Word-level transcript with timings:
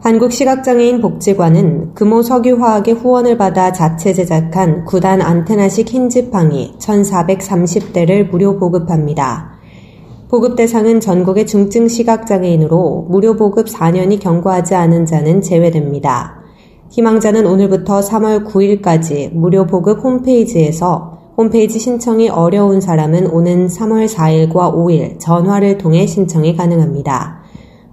한국시각장애인 0.00 1.00
복지관은 1.00 1.94
금호 1.94 2.22
석유화학의 2.22 2.94
후원을 2.94 3.36
받아 3.36 3.72
자체 3.72 4.12
제작한 4.12 4.84
9단 4.84 5.20
안테나식 5.20 5.88
흰지팡이 5.88 6.76
1,430대를 6.78 8.30
무료 8.30 8.58
보급합니다. 8.58 9.58
보급 10.28 10.54
대상은 10.54 11.00
전국의 11.00 11.46
중증 11.46 11.88
시각장애인으로 11.88 13.06
무료 13.08 13.34
보급 13.34 13.66
4년이 13.66 14.20
경과하지 14.20 14.76
않은 14.76 15.04
자는 15.04 15.42
제외됩니다. 15.42 16.42
희망자는 16.90 17.44
오늘부터 17.44 18.00
3월 18.00 18.46
9일까지 18.46 19.34
무료 19.34 19.66
보급 19.66 20.04
홈페이지에서 20.04 21.18
홈페이지 21.36 21.78
신청이 21.78 22.28
어려운 22.28 22.80
사람은 22.80 23.26
오는 23.28 23.66
3월 23.66 24.08
4일과 24.08 24.74
5일 24.74 25.18
전화를 25.18 25.78
통해 25.78 26.06
신청이 26.06 26.56
가능합니다. 26.56 27.47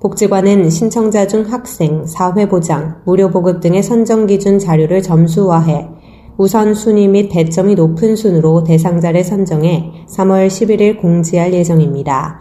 복지관은 0.06 0.70
신청자 0.70 1.26
중 1.26 1.52
학생, 1.52 2.06
사회보장, 2.06 2.98
무료보급 3.06 3.60
등의 3.60 3.82
선정 3.82 4.28
기준 4.28 4.60
자료를 4.60 5.02
점수화해 5.02 5.88
우선순위 6.38 7.08
및 7.08 7.30
배점이 7.30 7.74
높은 7.74 8.16
순으로 8.16 8.64
대상자를 8.64 9.24
선정해 9.24 10.06
3월 10.08 10.46
11일 10.46 11.02
공지할 11.02 11.56
예정입니다. 11.56 12.40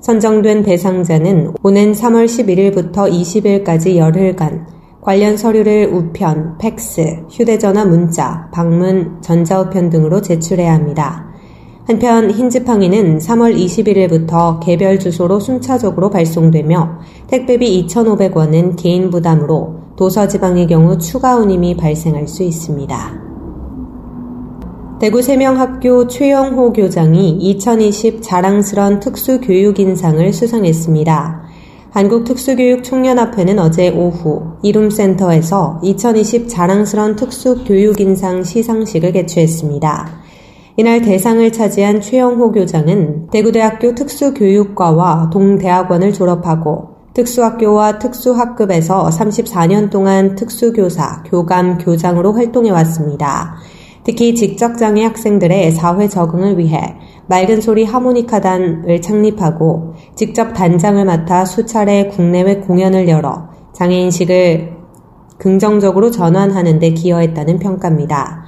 선정된 0.00 0.64
대상자는 0.64 1.52
오는 1.62 1.92
3월 1.92 2.24
11일부터 2.24 3.08
20일까지 3.08 3.94
열흘간 3.94 4.66
관련 5.00 5.36
서류를 5.36 5.90
우편, 5.92 6.58
팩스, 6.58 7.26
휴대전화 7.30 7.84
문자, 7.84 8.48
방문, 8.52 9.22
전자우편 9.22 9.88
등으로 9.88 10.20
제출해야 10.20 10.74
합니다. 10.74 11.32
한편 11.86 12.30
흰지팡이는 12.30 13.18
3월 13.18 13.54
21일부터 13.54 14.58
개별 14.60 14.98
주소로 14.98 15.38
순차적으로 15.38 16.08
발송되며 16.08 16.98
택배비 17.26 17.86
2,500원은 17.86 18.76
개인 18.76 19.10
부담으로 19.10 19.80
도서 19.94 20.26
지방의 20.26 20.66
경우 20.66 20.96
추가 20.96 21.36
운임이 21.36 21.76
발생할 21.76 22.26
수 22.26 22.42
있습니다. 22.42 23.24
대구 24.98 25.20
세명학교 25.20 26.08
최영호 26.08 26.72
교장이 26.72 27.32
2020 27.32 28.22
자랑스런 28.22 29.00
특수교육인상을 29.00 30.32
수상했습니다. 30.32 31.44
한국특수교육총연합회는 31.90 33.58
어제 33.58 33.90
오후 33.90 34.42
이룸센터에서 34.62 35.80
2020 35.82 36.48
자랑스런 36.48 37.16
특수교육인상 37.16 38.42
시상식을 38.42 39.12
개최했습니다. 39.12 40.23
이날 40.76 41.02
대상을 41.02 41.52
차지한 41.52 42.00
최영호 42.00 42.50
교장은 42.50 43.28
대구대학교 43.30 43.94
특수교육과와 43.94 45.30
동대학원을 45.32 46.12
졸업하고 46.12 46.96
특수학교와 47.14 48.00
특수학급에서 48.00 49.08
34년 49.08 49.88
동안 49.88 50.34
특수교사, 50.34 51.22
교감, 51.22 51.78
교장으로 51.78 52.32
활동해 52.32 52.70
왔습니다. 52.70 53.54
특히 54.02 54.34
직접장애 54.34 55.04
학생들의 55.04 55.70
사회 55.70 56.08
적응을 56.08 56.58
위해 56.58 56.96
맑은 57.28 57.60
소리 57.60 57.84
하모니카단을 57.84 59.00
창립하고 59.00 59.94
직접 60.16 60.54
단장을 60.54 61.02
맡아 61.04 61.44
수차례 61.44 62.08
국내외 62.08 62.56
공연을 62.56 63.08
열어 63.08 63.48
장애인식을 63.74 64.72
긍정적으로 65.38 66.10
전환하는 66.10 66.80
데 66.80 66.90
기여했다는 66.90 67.60
평가입니다. 67.60 68.44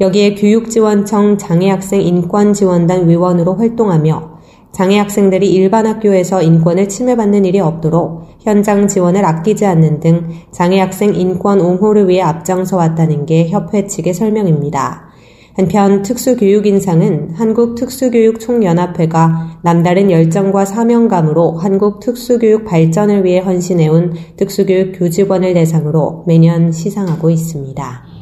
여기에 0.00 0.34
교육지원청 0.34 1.38
장애학생 1.38 2.02
인권지원단 2.02 3.08
위원으로 3.08 3.54
활동하며 3.54 4.34
장애학생들이 4.72 5.52
일반 5.52 5.86
학교에서 5.86 6.42
인권을 6.42 6.88
침해받는 6.88 7.44
일이 7.44 7.60
없도록 7.60 8.24
현장 8.40 8.88
지원을 8.88 9.24
아끼지 9.24 9.64
않는 9.66 10.00
등 10.00 10.30
장애학생 10.50 11.14
인권 11.14 11.60
옹호를 11.60 12.08
위해 12.08 12.22
앞장서 12.22 12.76
왔다는 12.76 13.24
게 13.24 13.48
협회 13.48 13.86
측의 13.86 14.14
설명입니다. 14.14 15.14
한편 15.56 16.02
특수교육인상은 16.02 17.34
한국특수교육총연합회가 17.36 19.60
남다른 19.62 20.10
열정과 20.10 20.64
사명감으로 20.64 21.58
한국 21.58 22.00
특수교육 22.00 22.64
발전을 22.64 23.24
위해 23.24 23.38
헌신해온 23.38 24.14
특수교육 24.36 24.98
교직원을 24.98 25.54
대상으로 25.54 26.24
매년 26.26 26.72
시상하고 26.72 27.30
있습니다. 27.30 28.13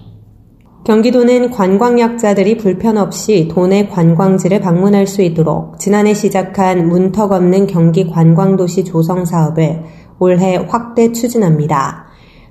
경기도는 0.84 1.52
관광약자들이 1.52 2.56
불편 2.56 2.98
없이 2.98 3.48
도내 3.48 3.86
관광지를 3.86 4.60
방문할 4.60 5.06
수 5.06 5.22
있도록 5.22 5.78
지난해 5.78 6.12
시작한 6.12 6.88
문턱 6.88 7.30
없는 7.30 7.68
경기 7.68 8.08
관광도시 8.10 8.82
조성 8.84 9.24
사업을 9.24 9.84
올해 10.18 10.56
확대 10.56 11.12
추진합니다. 11.12 12.06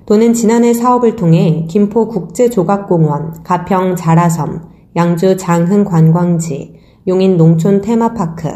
도는 0.06 0.32
지난해 0.32 0.72
사업을 0.72 1.14
통해 1.16 1.66
김포 1.68 2.08
국제조각공원, 2.08 3.42
가평 3.44 3.96
자라섬, 3.96 4.62
양주 4.96 5.36
장흥 5.36 5.84
관광지, 5.84 6.76
용인 7.06 7.36
농촌 7.36 7.82
테마파크, 7.82 8.48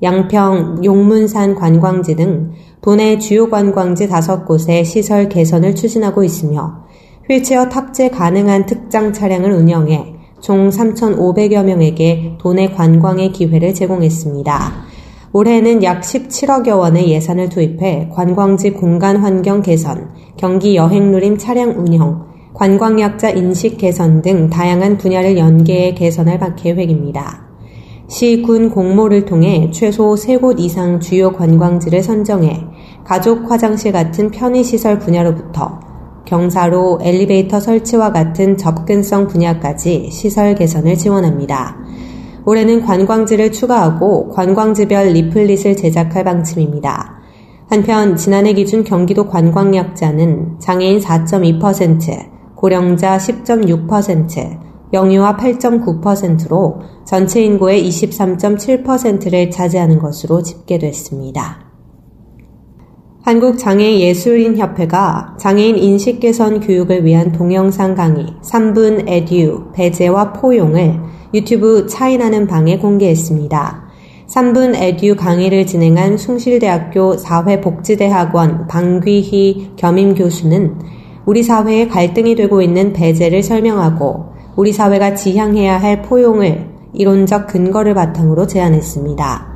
양평 0.00 0.84
용문산 0.84 1.56
관광지 1.56 2.14
등 2.14 2.52
도내 2.82 3.18
주요 3.18 3.50
관광지 3.50 4.08
다섯 4.08 4.44
곳의 4.44 4.84
시설 4.84 5.28
개선을 5.28 5.74
추진하고 5.74 6.22
있으며 6.22 6.84
휠체어 7.28 7.70
탑재 7.70 8.10
가능한 8.10 8.66
특장 8.66 9.12
차량을 9.12 9.50
운영해 9.52 10.14
총 10.40 10.68
3,500여 10.68 11.64
명에게 11.64 12.36
도내 12.38 12.68
관광의 12.68 13.32
기회를 13.32 13.72
제공했습니다. 13.72 14.84
올해는 15.32 15.82
약 15.82 16.02
17억여 16.02 16.78
원의 16.78 17.10
예산을 17.10 17.48
투입해 17.48 18.10
관광지 18.12 18.72
공간 18.72 19.16
환경 19.16 19.62
개선, 19.62 20.10
경기 20.36 20.76
여행 20.76 21.10
누림 21.12 21.38
차량 21.38 21.70
운영, 21.70 22.26
관광약자 22.52 23.30
인식 23.30 23.78
개선 23.78 24.20
등 24.20 24.50
다양한 24.50 24.98
분야를 24.98 25.38
연계해 25.38 25.94
개선할 25.94 26.38
계획입니다. 26.56 27.48
시, 28.06 28.42
군 28.42 28.68
공모를 28.68 29.24
통해 29.24 29.70
최소 29.72 30.14
3곳 30.14 30.60
이상 30.60 31.00
주요 31.00 31.32
관광지를 31.32 32.02
선정해 32.02 32.60
가족 33.02 33.50
화장실 33.50 33.92
같은 33.92 34.30
편의시설 34.30 34.98
분야로부터 34.98 35.93
경사로 36.24 37.00
엘리베이터 37.02 37.60
설치와 37.60 38.12
같은 38.12 38.56
접근성 38.56 39.28
분야까지 39.28 40.10
시설 40.10 40.54
개선을 40.54 40.96
지원합니다. 40.96 41.76
올해는 42.46 42.82
관광지를 42.82 43.52
추가하고 43.52 44.30
관광지별 44.30 45.08
리플릿을 45.08 45.76
제작할 45.76 46.24
방침입니다. 46.24 47.14
한편 47.68 48.16
지난해 48.16 48.52
기준 48.52 48.84
경기도 48.84 49.26
관광약자는 49.26 50.60
장애인 50.60 51.00
4.2%, 51.00 52.54
고령자 52.54 53.16
10.6%, 53.16 54.60
영유아 54.92 55.36
8.9%로 55.36 56.80
전체 57.04 57.42
인구의 57.42 57.86
23.7%를 57.88 59.50
차지하는 59.50 59.98
것으로 59.98 60.42
집계됐습니다. 60.42 61.63
한국장애예술인협회가 63.24 65.36
장애인 65.38 65.78
인식 65.78 66.20
개선 66.20 66.60
교육을 66.60 67.06
위한 67.06 67.32
동영상 67.32 67.94
강의 67.94 68.26
3분 68.42 69.08
에듀 69.08 69.70
배제와 69.72 70.34
포용을 70.34 71.00
유튜브 71.32 71.86
차이나는 71.86 72.46
방에 72.46 72.76
공개했습니다. 72.76 73.82
3분 74.28 74.76
에듀 74.76 75.16
강의를 75.16 75.64
진행한 75.64 76.18
숭실대학교 76.18 77.16
사회복지대학원 77.16 78.66
방귀희 78.66 79.70
겸임 79.76 80.14
교수는 80.14 80.74
우리 81.24 81.42
사회에 81.42 81.88
갈등이 81.88 82.34
되고 82.34 82.60
있는 82.60 82.92
배제를 82.92 83.42
설명하고 83.42 84.34
우리 84.54 84.70
사회가 84.70 85.14
지향해야 85.14 85.80
할 85.80 86.02
포용을 86.02 86.68
이론적 86.92 87.46
근거를 87.46 87.94
바탕으로 87.94 88.46
제안했습니다. 88.46 89.53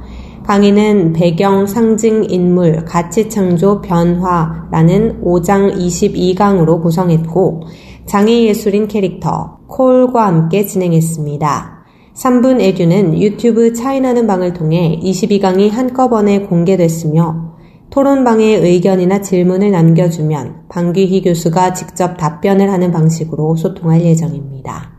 강의는 0.49 1.13
배경, 1.13 1.67
상징, 1.67 2.25
인물, 2.31 2.87
가치 2.87 3.29
창조, 3.29 3.83
변화라는 3.83 5.21
5장 5.23 5.77
22강으로 5.77 6.81
구성했고 6.81 7.65
장애 8.07 8.45
예술인 8.45 8.89
캐릭터 8.89 9.59
콜과 9.67 10.27
함께 10.27 10.65
진행했습니다. 10.65 11.85
3분 12.15 12.63
에듀는 12.63 13.21
유튜브 13.21 13.75
차이나는 13.75 14.27
방을 14.27 14.55
통해 14.55 14.99
22강이 15.03 15.71
한꺼번에 15.71 16.41
공개됐으며 16.41 17.57
토론방에 17.91 18.57
의견이나 18.57 19.21
질문을 19.21 19.71
남겨주면 19.71 20.69
방귀희 20.71 21.25
교수가 21.25 21.75
직접 21.75 22.17
답변을 22.17 22.73
하는 22.73 22.91
방식으로 22.91 23.55
소통할 23.57 24.01
예정입니다. 24.01 24.98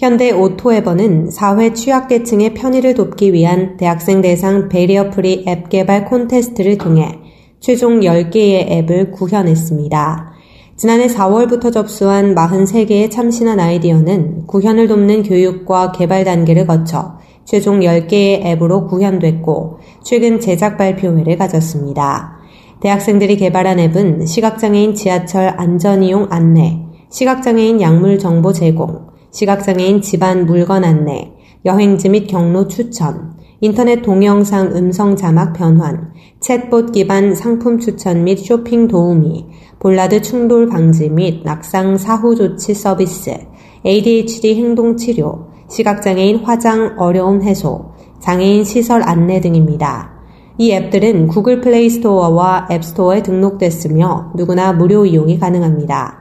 현대 0.00 0.30
오토에버는 0.30 1.30
사회 1.30 1.74
취약계층의 1.74 2.54
편의를 2.54 2.94
돕기 2.94 3.34
위한 3.34 3.76
대학생 3.76 4.22
대상 4.22 4.70
barrier 4.70 5.10
free 5.10 5.44
앱 5.46 5.68
개발 5.68 6.06
콘테스트를 6.06 6.78
통해 6.78 7.18
최종 7.60 8.00
10개의 8.00 8.70
앱을 8.70 9.10
구현했습니다. 9.10 10.32
지난해 10.78 11.06
4월부터 11.06 11.70
접수한 11.70 12.34
43개의 12.34 13.10
참신한 13.10 13.60
아이디어는 13.60 14.46
구현을 14.46 14.88
돕는 14.88 15.22
교육과 15.22 15.92
개발 15.92 16.24
단계를 16.24 16.66
거쳐 16.66 17.18
최종 17.44 17.80
10개의 17.80 18.46
앱으로 18.46 18.86
구현됐고 18.86 19.80
최근 20.02 20.40
제작 20.40 20.78
발표회를 20.78 21.36
가졌습니다. 21.36 22.38
대학생들이 22.80 23.36
개발한 23.36 23.78
앱은 23.78 24.24
시각장애인 24.24 24.94
지하철 24.94 25.52
안전이용 25.60 26.28
안내, 26.30 26.78
시각장애인 27.10 27.82
약물 27.82 28.18
정보 28.18 28.54
제공, 28.54 29.09
시각장애인 29.32 30.02
집안 30.02 30.46
물건 30.46 30.84
안내, 30.84 31.32
여행지 31.64 32.08
및 32.08 32.26
경로 32.26 32.66
추천, 32.68 33.38
인터넷 33.60 34.00
동영상 34.02 34.74
음성 34.74 35.16
자막 35.16 35.52
변환, 35.52 36.12
챗봇 36.40 36.92
기반 36.92 37.34
상품 37.34 37.78
추천 37.78 38.24
및 38.24 38.38
쇼핑 38.38 38.88
도우미, 38.88 39.46
볼라드 39.78 40.22
충돌 40.22 40.66
방지 40.66 41.08
및 41.08 41.42
낙상 41.44 41.98
사후 41.98 42.34
조치 42.34 42.74
서비스, 42.74 43.38
ADHD 43.84 44.56
행동 44.56 44.96
치료, 44.96 45.48
시각장애인 45.68 46.38
화장 46.44 46.96
어려움 46.98 47.42
해소, 47.42 47.92
장애인 48.20 48.64
시설 48.64 49.02
안내 49.02 49.40
등입니다. 49.40 50.12
이 50.58 50.72
앱들은 50.72 51.28
구글 51.28 51.60
플레이 51.60 51.88
스토어와 51.88 52.68
앱 52.70 52.84
스토어에 52.84 53.22
등록됐으며 53.22 54.32
누구나 54.36 54.72
무료 54.72 55.06
이용이 55.06 55.38
가능합니다. 55.38 56.19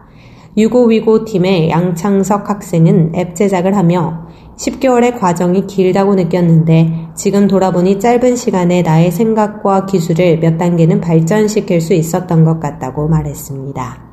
유고위고 0.60 1.24
팀의 1.24 1.70
양창석 1.70 2.50
학생은 2.50 3.14
앱 3.16 3.34
제작을 3.34 3.78
하며 3.78 4.28
10개월의 4.58 5.18
과정이 5.18 5.66
길다고 5.68 6.16
느꼈는데 6.16 7.08
지금 7.16 7.48
돌아보니 7.48 8.00
짧은 8.00 8.36
시간에 8.36 8.82
나의 8.82 9.10
생각과 9.12 9.86
기술을 9.86 10.40
몇 10.40 10.58
단계는 10.58 11.00
발전시킬 11.00 11.80
수 11.80 11.94
있었던 11.94 12.44
것 12.44 12.60
같다고 12.60 13.08
말했습니다. 13.08 14.10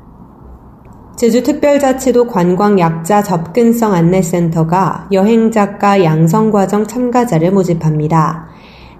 제주특별자치도 1.17 2.27
관광약자 2.27 3.23
접근성 3.23 3.93
안내센터가 3.93 5.09
여행작가 5.11 6.03
양성과정 6.03 6.87
참가자를 6.87 7.51
모집합니다. 7.51 8.47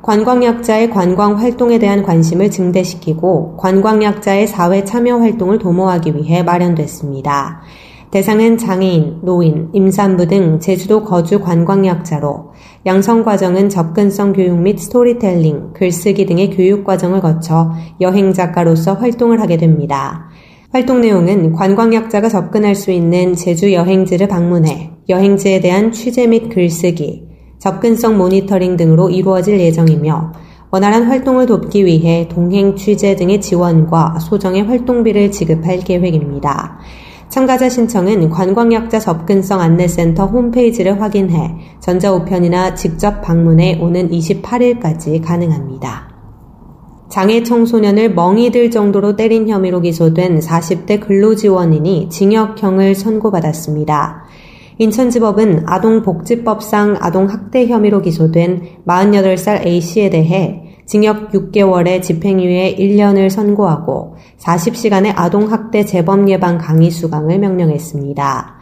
관광약자의 0.02 0.90
관광 0.90 1.38
활동에 1.38 1.80
대한 1.80 2.04
관심을 2.04 2.50
증대시키고 2.50 3.58
관광약자의 3.58 4.48
사회 4.48 4.84
참여 4.84 5.18
활동을 5.18 5.58
도모하기 5.58 6.16
위해 6.16 6.44
마련됐습니다. 6.44 7.62
대상은 8.10 8.58
장애인, 8.58 9.20
노인, 9.24 9.70
임산부 9.74 10.28
등 10.28 10.60
제주도 10.60 11.04
거주 11.04 11.42
관광약자로 11.42 12.54
양성 12.86 13.24
과정은 13.24 13.68
접근성 13.68 14.32
교육 14.32 14.58
및 14.60 14.80
스토리텔링, 14.80 15.74
글쓰기 15.74 16.26
등의 16.26 16.52
교육 16.52 16.86
과정을 16.86 17.20
거쳐 17.20 17.74
여행 18.00 18.32
작가로서 18.32 18.94
활동을 18.94 19.42
하게 19.42 19.58
됩니다. 19.58 20.30
활동 20.72 21.02
내용은 21.02 21.52
관광약자가 21.52 22.30
접근할 22.30 22.76
수 22.76 22.92
있는 22.92 23.36
제주 23.36 23.74
여행지를 23.74 24.30
방문해 24.30 24.92
여행지에 25.10 25.60
대한 25.60 25.92
취재 25.92 26.28
및 26.28 26.50
글쓰기, 26.50 27.27
접근성 27.60 28.18
모니터링 28.18 28.78
등으로 28.78 29.10
이루어질 29.10 29.60
예정이며 29.60 30.32
원활한 30.70 31.04
활동을 31.04 31.46
돕기 31.46 31.86
위해 31.86 32.28
동행 32.30 32.76
취재 32.76 33.16
등의 33.16 33.40
지원과 33.42 34.20
소정의 34.20 34.64
활동비를 34.64 35.32
지급할 35.32 35.80
계획입니다. 35.80 36.78
참가자 37.30 37.68
신청은 37.68 38.30
관광약자 38.30 39.00
접근성 39.00 39.60
안내센터 39.60 40.26
홈페이지를 40.26 41.02
확인해 41.02 41.56
전자우편이나 41.80 42.76
직접 42.76 43.22
방문해 43.22 43.80
오는 43.82 44.10
28일까지 44.10 45.24
가능합니다. 45.24 46.08
장애 47.10 47.42
청소년을 47.44 48.14
멍이 48.14 48.52
들 48.52 48.70
정도로 48.70 49.16
때린 49.16 49.48
혐의로 49.48 49.80
기소된 49.80 50.40
40대 50.40 51.00
근로지원인이 51.00 52.10
징역형을 52.10 52.96
선고받았습니다. 52.96 54.27
인천지법은 54.80 55.64
아동복지법상 55.66 56.98
아동학대 57.00 57.68
혐의로 57.68 58.02
기소된 58.02 58.62
48살 58.86 59.66
A씨에 59.66 60.12
대해 60.12 60.64
징역 60.86 61.32
6개월에 61.32 62.02
집행유예 62.02 62.76
1년을 62.78 63.30
선고하고 63.30 64.16
40시간의 64.40 65.14
아동학대 65.16 65.84
재범 65.84 66.30
예방 66.30 66.60
강의 66.60 66.92
수강을 66.92 67.40
명령했습니다. 67.40 68.56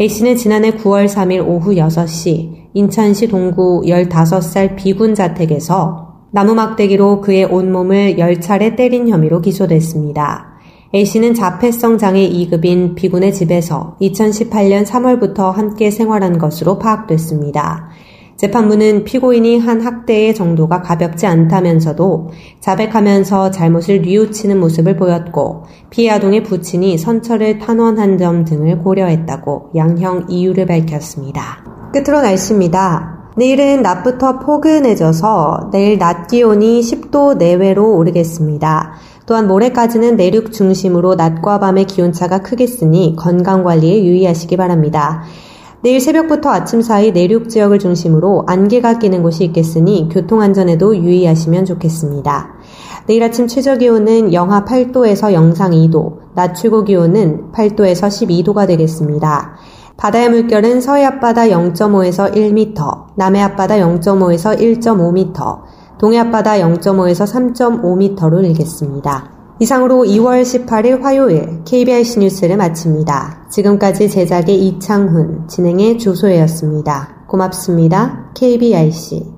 A씨는 0.00 0.36
지난해 0.36 0.72
9월 0.72 1.08
3일 1.08 1.46
오후 1.46 1.74
6시 1.74 2.64
인천시 2.74 3.28
동구 3.28 3.84
15살 3.86 4.76
비군 4.76 5.14
자택에서 5.14 6.14
나무 6.30 6.54
막대기로 6.54 7.20
그의 7.22 7.44
온몸을 7.44 8.16
10차례 8.16 8.76
때린 8.76 9.08
혐의로 9.08 9.40
기소됐습니다. 9.40 10.53
A씨는 10.94 11.34
자폐성 11.34 11.98
장애 11.98 12.28
2급인 12.28 12.94
비군의 12.94 13.32
집에서 13.32 13.96
2018년 14.00 14.86
3월부터 14.86 15.50
함께 15.50 15.90
생활한 15.90 16.38
것으로 16.38 16.78
파악됐습니다. 16.78 17.88
재판부는 18.36 19.02
피고인이 19.02 19.58
한 19.58 19.80
학대의 19.80 20.36
정도가 20.36 20.82
가볍지 20.82 21.26
않다면서도 21.26 22.30
자백하면서 22.60 23.50
잘못을 23.50 24.02
뉘우치는 24.02 24.60
모습을 24.60 24.96
보였고 24.96 25.64
피해 25.90 26.10
아동의 26.10 26.44
부친이 26.44 26.96
선처를 26.98 27.58
탄원한 27.58 28.16
점 28.16 28.44
등을 28.44 28.78
고려했다고 28.78 29.70
양형 29.74 30.26
이유를 30.28 30.66
밝혔습니다. 30.66 31.64
끝으로 31.92 32.20
날씨입니다. 32.20 33.32
내일은 33.36 33.82
낮부터 33.82 34.38
포근해져서 34.38 35.70
내일 35.72 35.98
낮 35.98 36.28
기온이 36.28 36.80
10도 36.80 37.36
내외로 37.36 37.96
오르겠습니다. 37.96 38.94
또한 39.26 39.48
모레까지는 39.48 40.16
내륙 40.16 40.52
중심으로 40.52 41.14
낮과 41.14 41.60
밤의 41.60 41.86
기온차가 41.86 42.40
크겠으니 42.42 43.14
건강관리에 43.16 44.04
유의하시기 44.04 44.56
바랍니다. 44.56 45.22
내일 45.82 46.00
새벽부터 46.00 46.48
아침 46.48 46.80
사이 46.80 47.12
내륙 47.12 47.50
지역을 47.50 47.78
중심으로 47.78 48.44
안개가 48.46 48.98
끼는 48.98 49.22
곳이 49.22 49.44
있겠으니 49.44 50.08
교통안전에도 50.10 50.96
유의하시면 50.96 51.66
좋겠습니다. 51.66 52.54
내일 53.06 53.22
아침 53.22 53.46
최저 53.46 53.76
기온은 53.76 54.32
영하 54.32 54.64
8도에서 54.64 55.34
영상 55.34 55.72
2도, 55.72 56.34
낮 56.34 56.54
최고 56.54 56.84
기온은 56.84 57.52
8도에서 57.52 58.08
12도가 58.08 58.66
되겠습니다. 58.66 59.56
바다의 59.98 60.30
물결은 60.30 60.80
서해 60.80 61.04
앞바다 61.04 61.48
0.5에서 61.48 62.34
1m, 62.34 63.16
남해 63.16 63.42
앞바다 63.42 63.76
0.5에서 63.76 64.58
1.5m, 64.58 65.73
동해 66.04 66.18
앞바다 66.18 66.58
0.5에서 66.58 67.24
3.5m로 67.24 68.44
일겠습니다. 68.44 69.56
이상으로 69.58 70.04
2월 70.04 70.42
18일 70.42 71.00
화요일 71.00 71.64
KBIC 71.64 72.18
뉴스를 72.18 72.58
마칩니다. 72.58 73.46
지금까지 73.50 74.10
제작의 74.10 74.66
이창훈, 74.66 75.48
진행의 75.48 75.96
조소혜였습니다. 75.98 77.24
고맙습니다. 77.26 78.30
KBIC 78.34 79.33